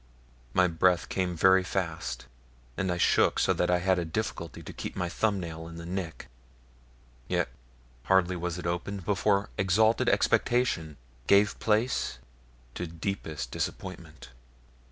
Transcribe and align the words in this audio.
My 0.55 0.65
breath 0.67 1.09
came 1.09 1.35
very 1.37 1.63
fast, 1.63 2.25
and 2.75 2.91
I 2.91 2.97
shook 2.97 3.37
so 3.37 3.53
that 3.53 3.69
I 3.69 3.77
had 3.77 3.99
a 3.99 4.03
difficulty 4.03 4.63
to 4.63 4.73
keep 4.73 4.95
my 4.95 5.07
thumbnail 5.07 5.67
in 5.67 5.75
the 5.75 5.85
nick, 5.85 6.27
yet 7.27 7.49
hardly 8.05 8.35
was 8.35 8.57
it 8.57 8.65
opened 8.65 9.05
before 9.05 9.51
exalted 9.59 10.09
expectation 10.09 10.97
gave 11.27 11.59
place 11.59 12.17
to 12.73 12.87
deepest 12.87 13.51
disappointment. 13.51 14.29